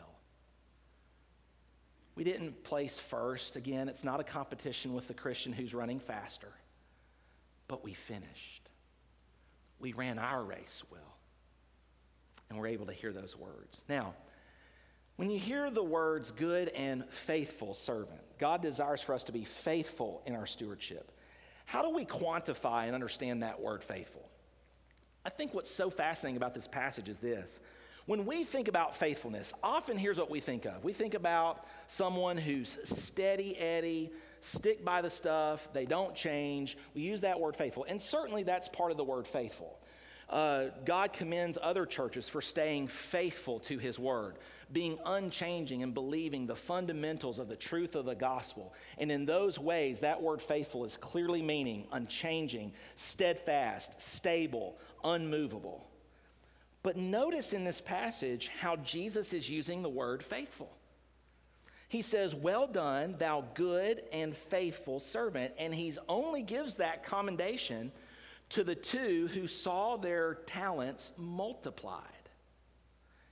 [2.15, 3.57] We didn't place first.
[3.57, 6.53] Again, it's not a competition with the Christian who's running faster,
[7.69, 8.69] but we finished.
[9.79, 11.16] We ran our race well
[12.49, 13.83] and we're able to hear those words.
[13.89, 14.15] Now,
[15.17, 19.45] when you hear the words good and faithful servant, God desires for us to be
[19.45, 21.11] faithful in our stewardship.
[21.65, 24.29] How do we quantify and understand that word faithful?
[25.25, 27.59] I think what's so fascinating about this passage is this.
[28.05, 30.85] When we think about faithfulness, often here's what we think of.
[30.85, 36.79] We think about someone who's steady Eddie, stick by the stuff, they don't change.
[36.95, 37.85] We use that word faithful.
[37.89, 39.81] And certainly that's part of the word faithful.
[40.29, 44.37] Uh, God commends other churches for staying faithful to His Word,
[44.73, 48.75] being unchanging and believing the fundamentals of the truth of the gospel.
[48.99, 55.87] And in those ways, that word faithful is clearly meaning unchanging, steadfast, stable, unmovable.
[56.83, 60.77] But notice in this passage how Jesus is using the word faithful.
[61.89, 65.55] He says, Well done, thou good and faithful servant.
[65.59, 67.93] And he only gives that commendation
[68.51, 72.03] to the two who saw their talents multiplied.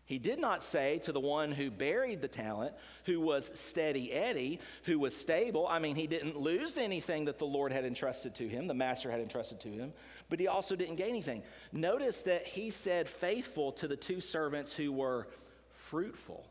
[0.07, 2.75] He did not say to the one who buried the talent,
[3.05, 5.67] who was steady Eddie, who was stable.
[5.67, 9.11] I mean, he didn't lose anything that the Lord had entrusted to him, the master
[9.11, 9.95] had entrusted to him,
[10.29, 11.43] but he also didn't gain anything.
[11.73, 15.27] Notice that he said faithful to the two servants who were
[15.71, 16.47] fruitful.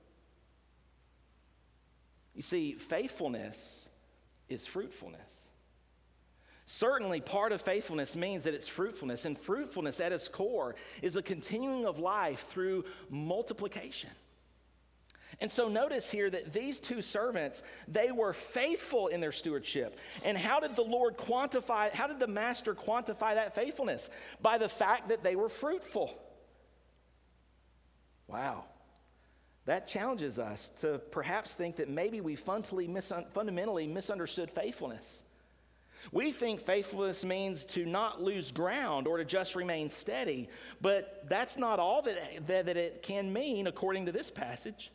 [2.33, 3.87] You see, faithfulness
[4.49, 5.42] is fruitfulness.
[6.73, 11.21] Certainly, part of faithfulness means that it's fruitfulness, and fruitfulness at its core is the
[11.21, 14.09] continuing of life through multiplication.
[15.39, 19.99] And so notice here that these two servants, they were faithful in their stewardship.
[20.25, 24.09] And how did the Lord quantify, how did the master quantify that faithfulness?
[24.41, 26.19] By the fact that they were fruitful.
[28.27, 28.63] Wow.
[29.65, 35.21] That challenges us to perhaps think that maybe we fundamentally misunderstood faithfulness.
[36.11, 40.49] We think faithfulness means to not lose ground or to just remain steady,
[40.81, 44.91] but that's not all that, that, that, it can mean according to this passage.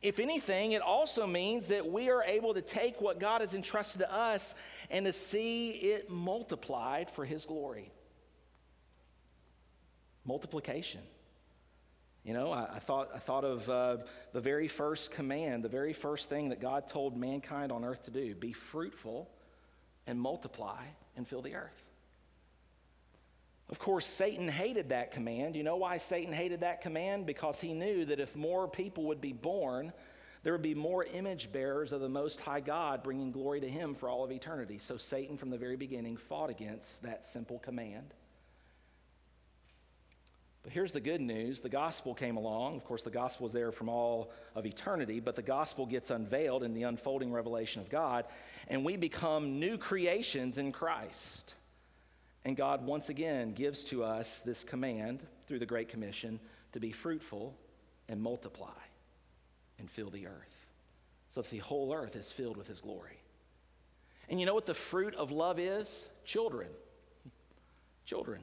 [0.00, 4.00] If anything, it also means that we are able to take what God has entrusted
[4.00, 4.54] to us
[4.90, 7.92] and to see it multiplied for His glory.
[10.24, 11.00] Multiplication.
[12.24, 13.96] You know, I, I, thought, I thought of uh,
[14.32, 18.10] the very first command, the very first thing that God told mankind on earth to
[18.10, 19.28] do be fruitful
[20.06, 20.84] and multiply
[21.16, 21.82] and fill the earth.
[23.68, 25.56] Of course, Satan hated that command.
[25.56, 27.24] You know why Satan hated that command?
[27.24, 29.92] Because he knew that if more people would be born,
[30.42, 33.94] there would be more image bearers of the Most High God bringing glory to him
[33.94, 34.78] for all of eternity.
[34.78, 38.12] So Satan, from the very beginning, fought against that simple command.
[40.62, 42.76] But here's the good news the gospel came along.
[42.76, 46.62] Of course, the gospel is there from all of eternity, but the gospel gets unveiled
[46.62, 48.26] in the unfolding revelation of God,
[48.68, 51.54] and we become new creations in Christ.
[52.44, 56.40] And God once again gives to us this command through the Great Commission
[56.72, 57.56] to be fruitful
[58.08, 58.68] and multiply
[59.78, 60.66] and fill the earth.
[61.30, 63.18] So that the whole earth is filled with His glory.
[64.28, 66.06] And you know what the fruit of love is?
[66.24, 66.68] Children.
[68.04, 68.42] Children.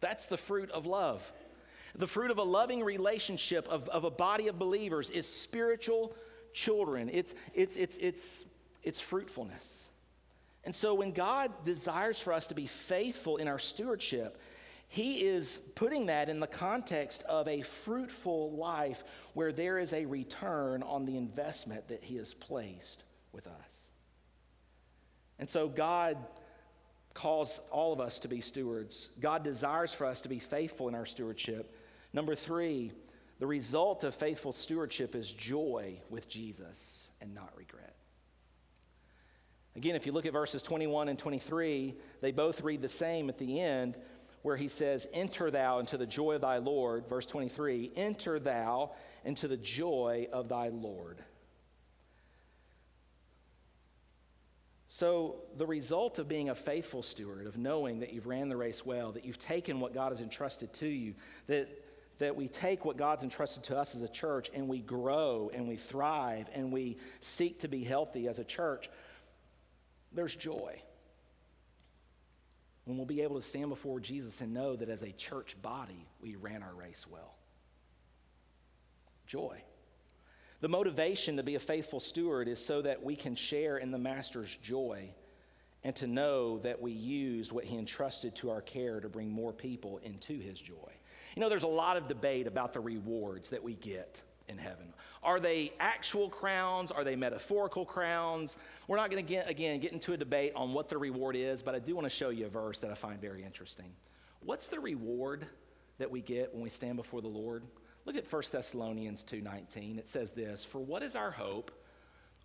[0.00, 1.32] That's the fruit of love.
[1.96, 6.14] The fruit of a loving relationship of, of a body of believers is spiritual
[6.52, 7.10] children.
[7.12, 8.44] It's, it's, it's, it's,
[8.82, 9.88] it's fruitfulness.
[10.64, 14.38] And so when God desires for us to be faithful in our stewardship,
[14.88, 19.02] he is putting that in the context of a fruitful life
[19.34, 23.90] where there is a return on the investment that He has placed with us.
[25.38, 26.16] And so God
[27.14, 29.08] calls all of us to be stewards.
[29.20, 31.74] God desires for us to be faithful in our stewardship.
[32.16, 32.92] Number three,
[33.40, 37.94] the result of faithful stewardship is joy with Jesus and not regret.
[39.76, 43.36] Again, if you look at verses 21 and 23, they both read the same at
[43.36, 43.98] the end,
[44.40, 47.06] where he says, Enter thou into the joy of thy Lord.
[47.06, 48.92] Verse 23, Enter thou
[49.26, 51.22] into the joy of thy Lord.
[54.88, 58.86] So, the result of being a faithful steward, of knowing that you've ran the race
[58.86, 61.12] well, that you've taken what God has entrusted to you,
[61.48, 61.68] that
[62.18, 65.68] that we take what God's entrusted to us as a church and we grow and
[65.68, 68.88] we thrive and we seek to be healthy as a church,
[70.12, 70.80] there's joy.
[72.84, 76.06] When we'll be able to stand before Jesus and know that as a church body,
[76.20, 77.34] we ran our race well.
[79.26, 79.60] Joy.
[80.60, 83.98] The motivation to be a faithful steward is so that we can share in the
[83.98, 85.10] Master's joy
[85.84, 89.52] and to know that we used what he entrusted to our care to bring more
[89.52, 90.92] people into his joy.
[91.36, 94.94] You know, there's a lot of debate about the rewards that we get in heaven.
[95.22, 96.90] Are they actual crowns?
[96.90, 98.56] Are they metaphorical crowns?
[98.88, 101.74] We're not going to again, get into a debate on what the reward is, but
[101.74, 103.92] I do want to show you a verse that I find very interesting.
[104.40, 105.46] What's the reward
[105.98, 107.64] that we get when we stand before the Lord?
[108.06, 109.98] Look at 1 Thessalonians 2:19.
[109.98, 111.70] It says this, "For what is our hope?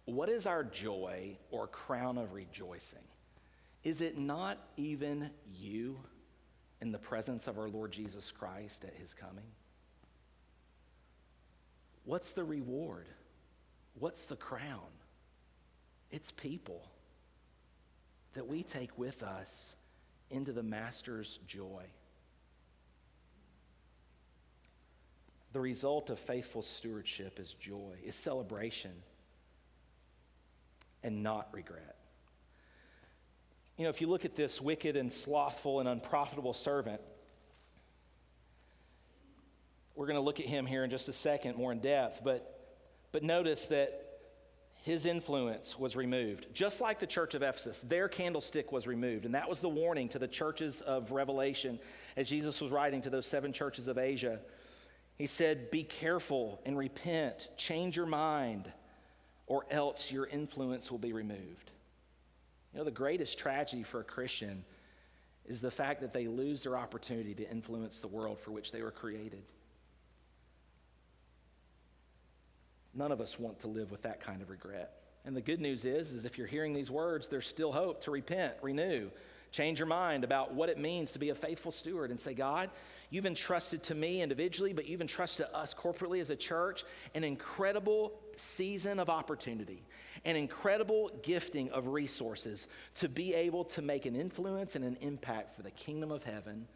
[0.06, 3.08] What is our joy or crown of rejoicing?
[3.84, 6.04] Is it not even you
[6.82, 9.46] in the presence of our Lord Jesus Christ at his coming?
[12.06, 13.08] What's the reward?
[14.00, 14.80] What's the crown?
[16.10, 16.84] It's people
[18.34, 19.76] that we take with us
[20.30, 21.84] into the Master's joy.
[25.54, 28.94] The result of faithful stewardship is joy, is celebration,
[31.04, 31.98] and not regret.
[33.78, 37.02] You know, if you look at this wicked and slothful and unprofitable servant,
[39.96, 42.78] we're going to look at him here in just a second more in depth, but,
[43.12, 44.12] but notice that
[44.84, 46.48] his influence was removed.
[46.54, 49.26] Just like the church of Ephesus, their candlestick was removed.
[49.26, 51.80] And that was the warning to the churches of Revelation
[52.18, 54.40] as Jesus was writing to those seven churches of Asia.
[55.18, 58.72] He said, Be careful and repent, change your mind,
[59.46, 61.70] or else your influence will be removed.
[62.74, 64.64] You know, the greatest tragedy for a Christian
[65.46, 68.82] is the fact that they lose their opportunity to influence the world for which they
[68.82, 69.44] were created.
[72.94, 74.94] None of us want to live with that kind of regret.
[75.26, 78.12] And the good news is, is if you're hearing these words, there's still hope to
[78.12, 79.10] repent, renew,
[79.52, 82.70] change your mind about what it means to be a faithful steward and say, God,
[83.10, 88.14] you've entrusted to me individually, but you've entrusted us corporately as a church an incredible
[88.36, 89.84] season of opportunity
[90.26, 95.56] an incredible gifting of resources to be able to make an influence and an impact
[95.56, 96.68] for the kingdom of heaven,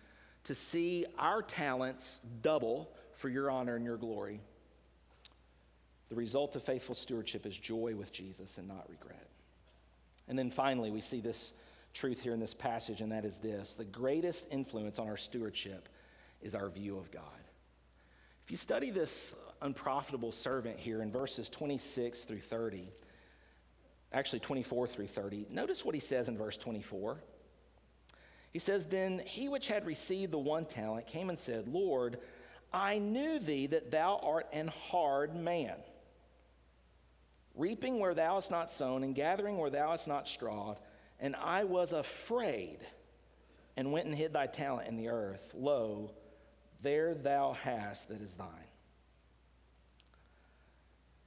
[0.46, 4.40] to see our talents double for your honor and your glory.
[6.10, 9.28] The result of faithful stewardship is joy with Jesus and not regret.
[10.28, 11.54] And then finally, we see this
[11.94, 15.90] truth here in this passage, and that is this the greatest influence on our stewardship
[16.42, 17.24] is our view of God.
[18.46, 22.88] If you study this unprofitable servant here in verses 26 through 30,
[24.14, 25.48] actually 24 through 30.
[25.50, 27.20] Notice what he says in verse 24.
[28.52, 32.20] He says, Then he which had received the one talent came and said, Lord,
[32.72, 35.76] I knew thee that thou art an hard man,
[37.54, 40.78] reaping where thou hast not sown, and gathering where thou hast not strawed,
[41.20, 42.80] and I was afraid
[43.78, 45.54] and went and hid thy talent in the earth.
[45.54, 46.12] Lo,
[46.82, 48.48] there thou hast that is thine.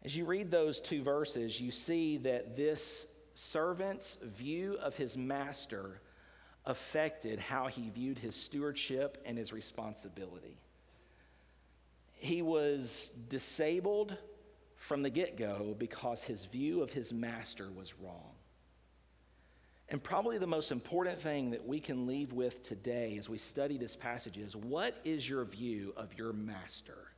[0.04, 6.00] As you read those two verses, you see that this servant's view of his master
[6.64, 10.56] affected how he viewed his stewardship and his responsibility.
[12.14, 14.16] He was disabled
[14.76, 18.32] from the get go because his view of his master was wrong.
[19.88, 23.78] And probably the most important thing that we can leave with today as we study
[23.78, 27.08] this passage is what is your view of your master,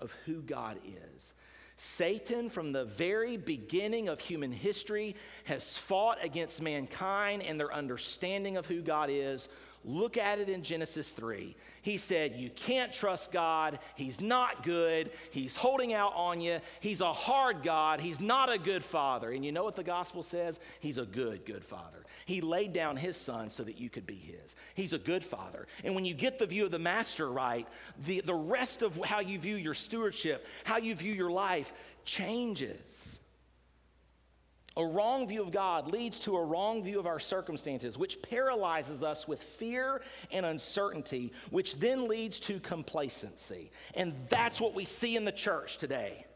[0.00, 0.78] of who God
[1.14, 1.34] is?
[1.82, 8.58] Satan, from the very beginning of human history, has fought against mankind and their understanding
[8.58, 9.48] of who God is
[9.84, 11.56] Look at it in Genesis 3.
[11.82, 13.78] He said, You can't trust God.
[13.94, 15.10] He's not good.
[15.30, 16.60] He's holding out on you.
[16.80, 18.00] He's a hard God.
[18.00, 19.30] He's not a good father.
[19.30, 20.60] And you know what the gospel says?
[20.80, 21.99] He's a good, good father.
[22.30, 24.54] He laid down his son so that you could be his.
[24.76, 25.66] He's a good father.
[25.82, 27.66] And when you get the view of the master right,
[28.06, 31.72] the, the rest of how you view your stewardship, how you view your life
[32.04, 33.18] changes.
[34.76, 39.02] A wrong view of God leads to a wrong view of our circumstances, which paralyzes
[39.02, 40.00] us with fear
[40.30, 43.72] and uncertainty, which then leads to complacency.
[43.94, 46.26] And that's what we see in the church today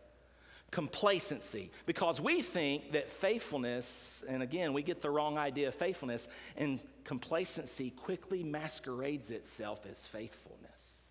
[0.75, 6.27] complacency, because we think that faithfulness, and again, we get the wrong idea of faithfulness,
[6.57, 11.05] and complacency quickly masquerades itself as faithfulness.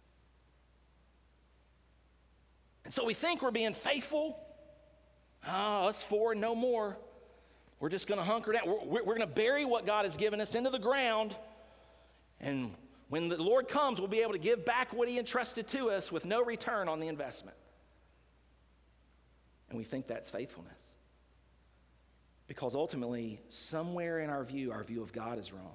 [2.84, 4.38] And so we think we're being faithful.
[5.48, 6.98] Ah, oh, us four, no more.
[7.80, 8.64] We're just going to hunker down.
[8.66, 11.34] We're, we're going to bury what God has given us into the ground.
[12.42, 12.74] And
[13.08, 16.12] when the Lord comes, we'll be able to give back what He entrusted to us
[16.12, 17.56] with no return on the investment.
[19.74, 20.72] And we think that's faithfulness.
[22.46, 25.74] Because ultimately, somewhere in our view, our view of God is wrong.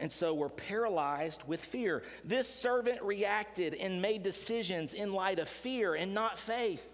[0.00, 2.02] And so we're paralyzed with fear.
[2.24, 6.84] This servant reacted and made decisions in light of fear and not faith.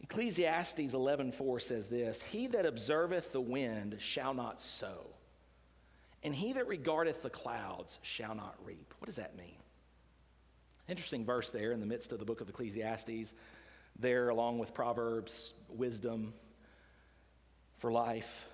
[0.00, 5.14] Ecclesiastes 11:4 says this, "He that observeth the wind shall not sow,
[6.24, 9.55] and he that regardeth the clouds shall not reap." What does that mean?
[10.88, 13.34] Interesting verse there in the midst of the book of Ecclesiastes,
[13.98, 16.32] there along with Proverbs, wisdom
[17.78, 18.46] for life.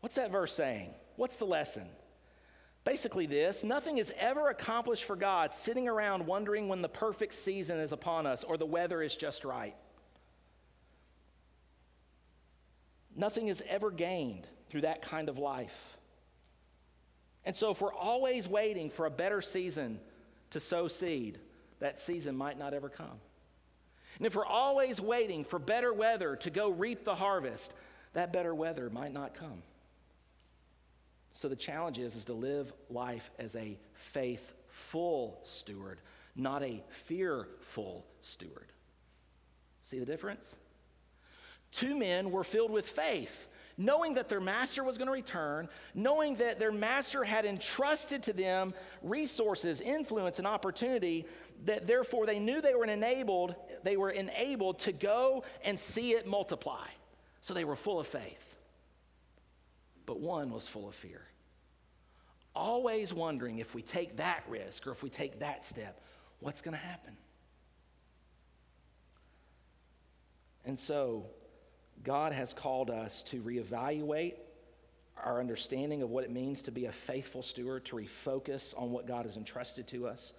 [0.00, 0.94] What's that verse saying?
[1.16, 1.86] What's the lesson?
[2.84, 7.78] Basically, this nothing is ever accomplished for God sitting around wondering when the perfect season
[7.78, 9.76] is upon us or the weather is just right.
[13.14, 15.98] Nothing is ever gained through that kind of life.
[17.44, 20.00] And so, if we're always waiting for a better season
[20.50, 21.38] to sow seed,
[21.80, 23.20] that season might not ever come.
[24.18, 27.72] And if we're always waiting for better weather to go reap the harvest,
[28.12, 29.62] that better weather might not come.
[31.32, 36.00] So the challenge is, is to live life as a faithful steward,
[36.36, 38.66] not a fearful steward.
[39.84, 40.54] See the difference?
[41.72, 43.48] Two men were filled with faith,
[43.80, 48.32] knowing that their master was going to return, knowing that their master had entrusted to
[48.32, 51.24] them resources, influence, and opportunity,
[51.64, 56.26] that therefore they knew they were enabled, they were enabled to go and see it
[56.26, 56.86] multiply.
[57.40, 58.58] So they were full of faith.
[60.04, 61.22] But one was full of fear.
[62.54, 66.02] Always wondering if we take that risk or if we take that step,
[66.40, 67.16] what's going to happen?
[70.66, 71.30] And so
[72.02, 74.34] God has called us to reevaluate
[75.22, 79.06] our understanding of what it means to be a faithful steward, to refocus on what
[79.06, 80.32] God has entrusted to us,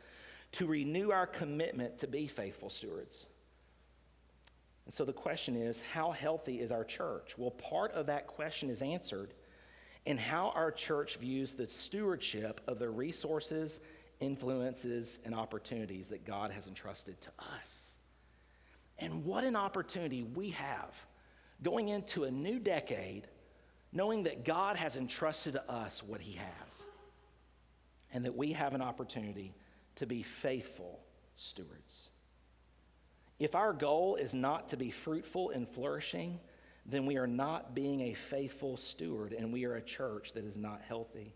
[0.53, 3.28] to renew our commitment to be faithful stewards.
[4.86, 7.38] And so the question is how healthy is our church?
[7.38, 9.34] Well, part of that question is answered
[10.05, 13.80] in how our church views the stewardship of the resources,
[14.20, 17.91] influences, and opportunities that God has entrusted to us.
[18.97, 20.93] And what an opportunity we have
[21.64, 23.28] going into a new decade
[23.93, 26.86] knowing that God has entrusted to us what He has
[28.14, 29.53] and that we have an opportunity
[29.95, 30.99] to be faithful
[31.36, 32.09] stewards.
[33.39, 36.39] If our goal is not to be fruitful and flourishing,
[36.86, 40.57] then we are not being a faithful steward and we are a church that is
[40.57, 41.34] not healthy.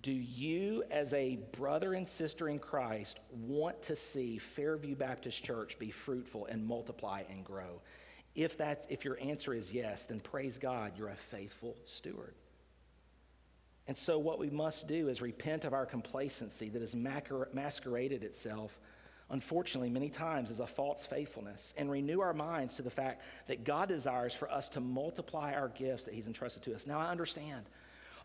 [0.00, 5.76] Do you, as a brother and sister in Christ, want to see Fairview Baptist Church
[5.78, 7.80] be fruitful and multiply and grow?
[8.38, 12.34] If, that, if your answer is yes, then praise God, you're a faithful steward.
[13.88, 18.78] And so, what we must do is repent of our complacency that has masqueraded itself
[19.30, 23.64] unfortunately, many times as a false faithfulness, and renew our minds to the fact that
[23.64, 26.86] God desires for us to multiply our gifts that He's entrusted to us.
[26.86, 27.66] Now, I understand.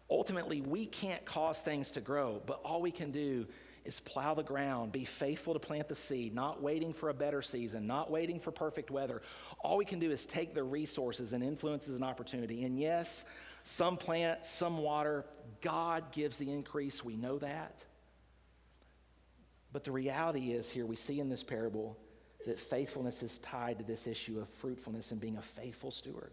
[0.09, 3.45] Ultimately, we can't cause things to grow, but all we can do
[3.85, 7.41] is plow the ground, be faithful to plant the seed, not waiting for a better
[7.41, 9.21] season, not waiting for perfect weather.
[9.59, 12.63] All we can do is take the resources and influences and opportunity.
[12.63, 13.25] And yes,
[13.63, 15.25] some plant, some water.
[15.61, 17.03] God gives the increase.
[17.03, 17.83] We know that.
[19.71, 21.97] But the reality is here, we see in this parable
[22.45, 26.31] that faithfulness is tied to this issue of fruitfulness and being a faithful steward.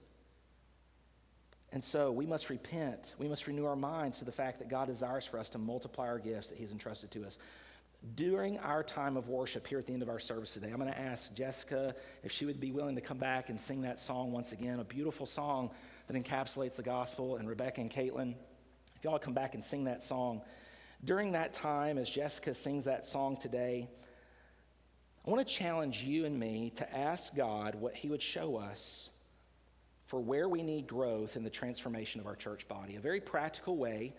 [1.73, 3.15] And so we must repent.
[3.19, 6.09] We must renew our minds to the fact that God desires for us to multiply
[6.09, 7.39] our gifts that He's entrusted to us.
[8.15, 10.91] During our time of worship here at the end of our service today, I'm going
[10.91, 11.95] to ask Jessica
[12.25, 14.85] if she would be willing to come back and sing that song once again, a
[14.85, 15.71] beautiful song
[16.09, 17.37] that encapsulates the gospel.
[17.37, 18.35] And Rebecca and Caitlin,
[18.97, 20.41] if y'all come back and sing that song.
[21.05, 23.89] During that time, as Jessica sings that song today,
[25.27, 29.11] I want to challenge you and me to ask God what He would show us
[30.11, 32.97] for where we need growth in the transformation of our church body.
[32.97, 34.13] A very practical way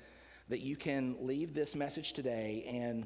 [0.47, 3.05] that you can leave this message today and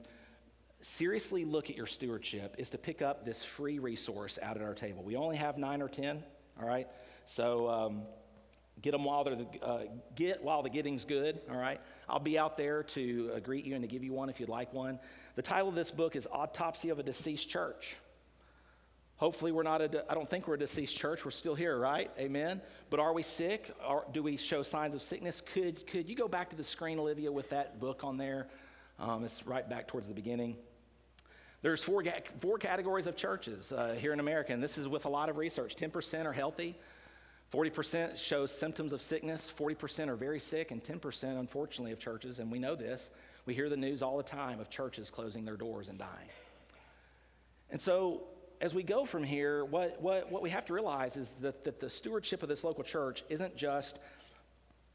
[0.81, 4.75] seriously look at your stewardship is to pick up this free resource out at our
[4.75, 5.01] table.
[5.01, 6.23] We only have nine or ten,
[6.61, 6.87] all right?
[7.25, 8.01] So um,
[8.83, 9.83] get them while they're the, uh,
[10.13, 11.81] get while the getting's good, all right?
[12.07, 14.47] I'll be out there to uh, greet you and to give you one if you'd
[14.47, 14.99] like one.
[15.35, 17.95] The title of this book is Autopsy of a Deceased Church.
[19.17, 21.23] Hopefully, we're not a, I don't think we're a deceased church.
[21.23, 22.11] We're still here, right?
[22.19, 22.61] Amen.
[22.89, 23.73] But are we sick?
[23.87, 25.41] Or do we show signs of sickness?
[25.41, 28.47] Could, could you go back to the screen, Olivia, with that book on there?
[28.99, 30.57] Um, it's right back towards the beginning.
[31.61, 32.03] There's four,
[32.39, 35.37] four categories of churches uh, here in America, and this is with a lot of
[35.37, 35.75] research.
[35.75, 36.75] 10% are healthy,
[37.51, 42.51] 40% shows symptoms of sickness, 40% are very sick, and 10%, unfortunately, of churches, and
[42.51, 43.09] we know this,
[43.45, 46.29] we hear the news all the time of churches closing their doors and dying.
[47.71, 48.23] And so
[48.61, 51.79] as we go from here, what, what, what we have to realize is that, that
[51.79, 53.99] the stewardship of this local church isn't just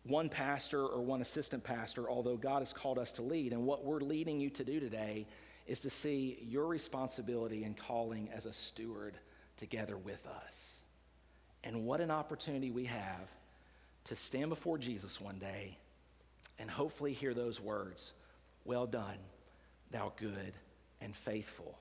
[0.05, 3.53] one pastor or one assistant pastor, although God has called us to lead.
[3.53, 5.27] And what we're leading you to do today
[5.67, 9.15] is to see your responsibility and calling as a steward
[9.57, 10.83] together with us.
[11.63, 13.29] And what an opportunity we have
[14.05, 15.77] to stand before Jesus one day
[16.59, 18.13] and hopefully hear those words
[18.65, 19.19] Well done,
[19.91, 20.53] thou good
[21.01, 21.79] and faithful,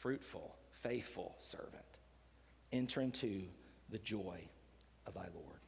[0.00, 1.72] fruitful faithful servant.
[2.72, 3.42] Enter into
[3.90, 4.38] the joy
[5.06, 5.58] of thy Lord.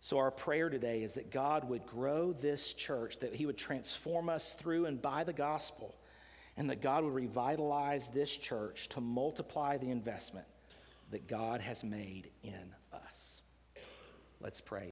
[0.00, 4.28] So, our prayer today is that God would grow this church, that He would transform
[4.28, 5.96] us through and by the gospel,
[6.56, 10.46] and that God would revitalize this church to multiply the investment
[11.10, 13.42] that God has made in us.
[14.40, 14.86] Let's pray.